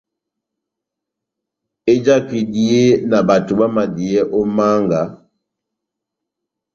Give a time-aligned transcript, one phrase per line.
[1.93, 5.01] Ejaka ehidiye na bato bámadiyɛ ó manga,